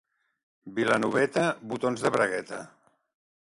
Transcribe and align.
Vilanoveta, 0.79 1.45
botons 1.73 2.07
de 2.07 2.13
bragueta. 2.19 2.67